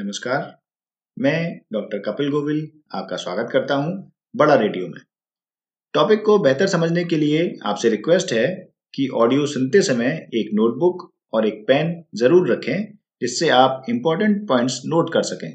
[0.00, 0.44] नमस्कार।
[1.16, 2.60] मैं डॉक्टर कपिल गोविल
[2.94, 3.90] आपका स्वागत करता हूँ
[4.36, 5.00] बड़ा रेडियो में।
[5.94, 8.46] टॉपिक को बेहतर समझने के लिए आपसे रिक्वेस्ट है
[8.94, 11.02] कि ऑडियो सुनते समय एक नोटबुक
[11.34, 12.84] और एक पेन ज़रूर रखें,
[13.22, 15.52] जिससे आप इंपॉर्टेंट पॉइंट्स नोट कर सकें।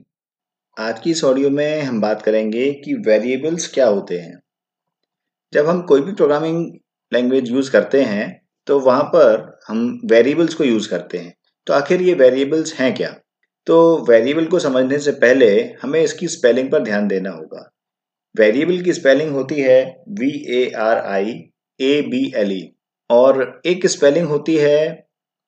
[0.77, 4.39] आज की इस ऑडियो में हम बात करेंगे कि वेरिएबल्स क्या होते हैं।
[5.53, 6.65] जब हम कोई भी प्रोग्रामिंग
[7.11, 8.31] लैंग्वेज यूज़ करते हैं
[8.67, 11.35] तो वहाँ पर हम वेरिएबल्स को यूज़ करते हैं।
[11.67, 13.15] तो आखिर ये वेरिएबल्स हैं क्या?
[13.67, 13.77] तो
[14.09, 15.47] वेरिएबल को समझने से पहले
[15.81, 17.69] हमें इसकी स्पेलिंग पर ध्यान देना होगा।
[18.35, 19.81] वेरिएबल की स्पेलिंग होती है
[20.19, 21.31] V A R I
[21.79, 22.63] A B L E
[23.09, 24.79] और एक स्पेलिंग होती है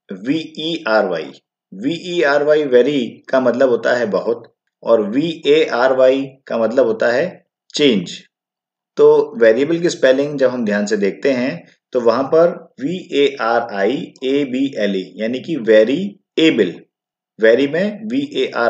[0.10, 1.32] V E R Y
[1.74, 3.00] V E R Y very
[3.30, 4.44] का मतलब होता है बहुत
[4.84, 7.26] और वी ए आर वाई का मतलब होता है
[7.74, 8.18] चेंज
[8.98, 9.08] तो
[9.40, 11.52] वेरिएबल की स्पेलिंग जब हम ध्यान से देखते हैं
[11.94, 12.50] तो वहाँ पर
[12.82, 16.00] V A R I A B L E यानी कि वेरी
[16.40, 16.74] एबल
[17.40, 18.70] वेरी में वी ए आर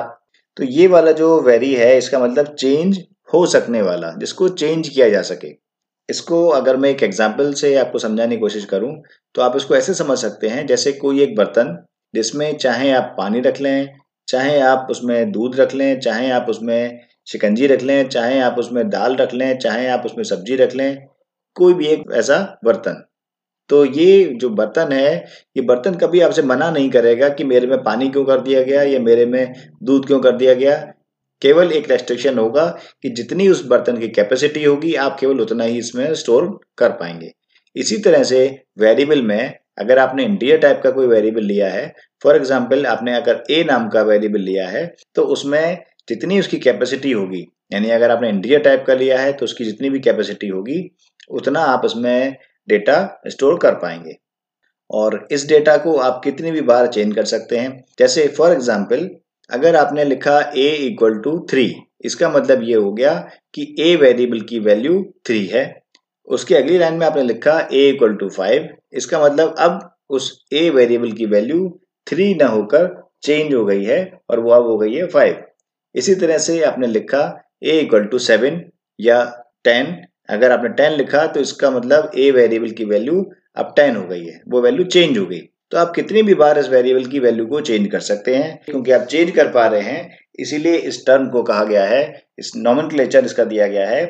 [0.57, 2.99] तो ये वाला जो वेरी है, इसका मतलब चेंज
[3.34, 5.48] हो सकने वाला, जिसको चेंज किया जा सके।
[6.09, 8.91] इसको अगर मैं एक एग्ज़ाम्पल से आपको समझाने की कोशिश करूँ
[9.35, 11.77] तो आप इसको ऐसे समझ सकते हैं, जैसे कोई एक बर्तन,
[12.13, 13.90] जिसमें चाहे आप पानी रख लें,
[14.27, 18.87] चाहे आप उसमें दूध रख लें, चाहे आप उसमें शिकंजी रख लें, चाहे आप उसमें
[18.90, 21.07] दाल रख लें, चाहे आप उसमें सब्ज़ी रख लें,
[21.55, 23.04] कोई भी एक ऐसा बर्तन।
[23.70, 25.15] तो ये जो बर्तन है,
[25.55, 28.84] ये बर्तन कभी आपसे मना नहीं करेगा कि मेरे में पानी क्यों कर दिया गया
[28.84, 30.76] या मेरे में दूध क्यों कर दिया गया।
[31.41, 32.65] केवल एक रेस्ट्रिक्शन होगा
[33.04, 37.32] कि जितनी उस बर्तन की कैपेसिटी होगी, आप केवल उतना ही इसमें स्टोर कर पाएँगे।
[37.76, 38.40] इसी तरह से
[38.79, 41.93] वेरिएबल में अगर आपने इंटीरियर टाइप का कोई वेरिएबल लिया है
[42.24, 47.12] फॉर एग्ज़ाम्पल आपने अगर ए नाम का वेरिएबल लिया है तो उसमें जितनी उसकी कैपेसिटी
[47.12, 50.79] होगी, यानी अगर आपने इंटीरियर टाइप का लिया है तो उसकी जितनी भी कैपेसिटी होगी,
[51.29, 52.35] उतना आप उसमें
[52.68, 54.18] डेटा स्टोर कर पाएँगे।
[54.90, 59.09] और इस डेटा को आप कितनी भी बार चेंज कर सकते हैं। जैसे फॉर एग्ज़ाम्पल
[59.49, 61.74] अगर आपने लिखा a इक्वल टू थ्री
[62.05, 63.13] इसका मतलब ये हो गया
[63.54, 65.66] कि a वेरिएबल की वैल्यू थ्री है।
[66.28, 70.69] उसके अगली लाइन में आपने लिखा a इक्वल टू फाइव इसका मतलब अब उस a
[70.69, 71.69] वेरिएबल की वैल्यू
[72.08, 72.88] थ्री न होकर
[73.24, 74.00] चेंज हो गई है
[74.30, 75.44] और वो अब हो गई है फाइव
[75.96, 77.24] इसी तरह से आपने लिखा
[77.63, 78.62] a इक्वल टू सेवन
[79.00, 79.24] या
[79.63, 79.96] टेन
[80.30, 83.22] अगर आपने टेन लिखा तो इसका मतलब ए वेरिएबल की वैल्यू
[83.58, 85.40] अब टेन हो गई है। वो वैल्यू चेंज हो गई।
[85.72, 88.92] तो आप कितनी भी बार इस वेरिएबल की वैल्यू को चेंज कर सकते हैं, क्योंकि
[88.92, 92.04] आप चेंज कर पा रहे हैं, इसीलिए इस टर्म को कहा गया है,
[92.40, 92.90] इस नॉमन
[93.26, 94.04] इसका दिया गया है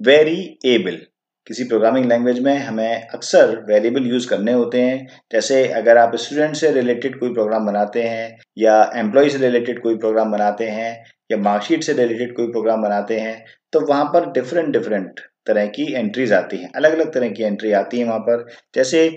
[0.00, 0.98] वेरी एबल
[1.46, 6.54] किसी प्रोग्रामिंग लैंग्वेज में हमें अक्सर वेरिएबल यूज़ करने होते हैं। जैसे अगर आप स्टूडेंट
[6.56, 10.92] से रिलेटेड कोई प्रोग्राम बनाते हैं, या एम्प्लॉय से रिलेटेड कोई प्रोग्राम बनाते हैं,
[11.30, 15.92] या मार्कशीट से रिलेटेड कोई प्रोग्राम बनाते हैं तो वहाँ पर डिफरेंट डिफरेंट तरह की
[15.94, 19.08] एंट्रीज आती हैं। अलग अलग तरह की एंट्री आती है वहाँ पर। जैसे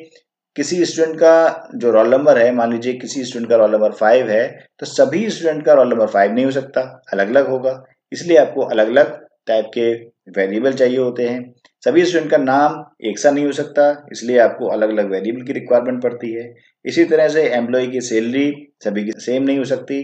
[0.55, 4.29] किसी स्टूडेंट का जो रोल नंबर है, मान लीजिए किसी स्टूडेंट का रोल नंबर फाइव
[4.29, 4.47] है
[4.79, 6.81] तो सभी स्टूडेंट का रोल नंबर फाइव नहीं हो सकता।
[7.13, 7.81] अलग अलग होगा।
[8.11, 9.13] इसलिए आपको अलग अलग
[9.47, 9.91] टाइप के
[10.37, 11.53] वेरिएबल चाहिए होते हैं।
[11.85, 15.53] सभी स्टूडेंट का नाम एक सा नहीं हो सकता, इसलिए आपको अलग अलग वेरिएबल की
[15.53, 16.53] रिक्वायरमेंट पड़ती है।
[16.85, 18.53] इसी तरह से एम्प्लॉय की सैलरी
[18.84, 20.01] सभी की सेम नहीं हो सकती।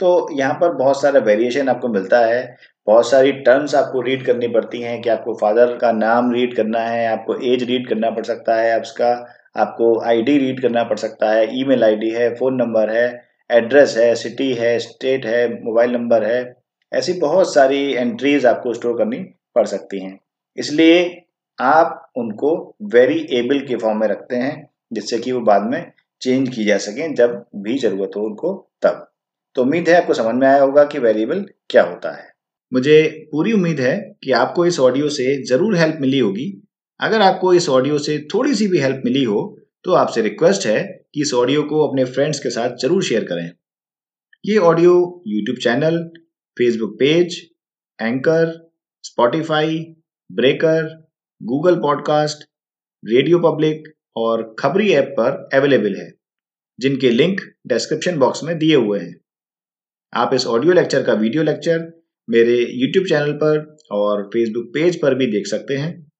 [0.00, 4.48] तो यहाँ पर बहुत सारा वेरिएशन आपको मिलता है। बहुत सारी टर्म्स आपको रीड करनी
[4.48, 8.24] पड़ती हैं कि आपको फादर का नाम रीड करना है, आपको एज रीड करना पड़
[8.24, 9.12] सकता है, आपका,
[9.56, 13.06] आपको आईडी रीड करना पड़ सकता है। ईमेल आईडी है फ़ोन नंबर है
[13.50, 16.42] एड्रेस है सिटी है स्टेट है मोबाइल नंबर है।
[16.92, 19.18] ऐसी बहुत सारी एंट्रीज आपको स्टोर करनी
[19.54, 20.18] पड़ सकती हैं।
[20.58, 21.00] इसलिए
[21.58, 22.52] आप उनको
[22.92, 26.78] वेरी एबल के फॉर्म में रखते हैं, जिससे कि वो बाद में चेंज की जा
[26.78, 28.52] सकें जब भी ज़रूरत हो उनको
[28.82, 29.06] तब।
[29.56, 32.28] तो उम्मीद है आपको समझ में आया होगा कि वेरिएबल क्या होता है।
[32.72, 36.46] मुझे पूरी उम्मीद है कि आपको इस ऑडियो से ज़रूर हेल्प मिली होगी।
[37.00, 39.40] अगर आपको इस ऑडियो से थोड़ी सी भी हेल्प मिली हो
[39.84, 40.82] तो आपसे रिक्वेस्ट है
[41.14, 43.50] कि इस ऑडियो को अपने फ्रेंड्स के साथ ज़रूर शेयर करें।
[44.44, 44.92] ये audio
[45.26, 45.98] YouTube channel
[46.56, 47.36] Facebook page
[47.98, 48.52] Anchor
[49.04, 49.78] Spotify
[50.30, 50.84] Breaker
[51.42, 52.42] Google podcast
[53.04, 56.10] radio public और खबरी ऐप पर अवेलेबल है,
[56.78, 59.20] जिनके लिंक डिस्क्रिप्शन बॉक्स में दिए हुए हैं।
[60.14, 65.14] आप इस ऑडियो लेक्चर का वीडियो लेक्चर मेरे यूट्यूब चैनल पर और फेसबुक पेज पर
[65.14, 66.12] भी देख सकते हैं,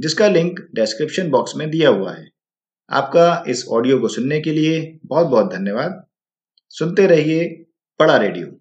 [0.00, 2.28] जिसका लिंक डिस्क्रिप्शन बॉक्स में दिया हुआ है।
[2.90, 6.04] आपका इस ऑडियो को सुनने के लिए बहुत बहुत धन्यवाद।
[6.68, 7.48] सुनते रहिए
[8.00, 8.60] बड़ा रेडियो।